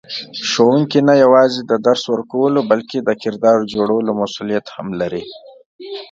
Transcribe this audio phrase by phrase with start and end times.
[0.49, 5.23] ښوونکی نه یوازې د درس ورکولو بلکې د کردار جوړولو مسئولیت هم لري.